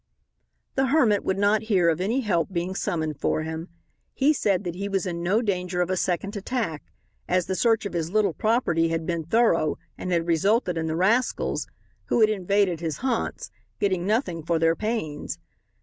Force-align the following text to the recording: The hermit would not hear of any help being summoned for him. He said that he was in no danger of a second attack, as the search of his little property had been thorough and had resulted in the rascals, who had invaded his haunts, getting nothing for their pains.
The 0.73 0.87
hermit 0.87 1.23
would 1.23 1.37
not 1.37 1.61
hear 1.69 1.87
of 1.87 2.01
any 2.01 2.21
help 2.21 2.51
being 2.51 2.73
summoned 2.73 3.19
for 3.21 3.43
him. 3.43 3.69
He 4.15 4.33
said 4.33 4.63
that 4.63 4.73
he 4.73 4.89
was 4.89 5.05
in 5.05 5.21
no 5.21 5.43
danger 5.43 5.79
of 5.79 5.91
a 5.91 5.95
second 5.95 6.35
attack, 6.35 6.81
as 7.27 7.45
the 7.45 7.53
search 7.53 7.85
of 7.85 7.93
his 7.93 8.09
little 8.09 8.33
property 8.33 8.87
had 8.87 9.05
been 9.05 9.23
thorough 9.25 9.77
and 9.99 10.11
had 10.11 10.25
resulted 10.25 10.75
in 10.75 10.87
the 10.87 10.95
rascals, 10.95 11.67
who 12.05 12.19
had 12.21 12.31
invaded 12.31 12.79
his 12.79 12.97
haunts, 13.05 13.51
getting 13.79 14.07
nothing 14.07 14.41
for 14.41 14.57
their 14.57 14.75
pains. 14.75 15.37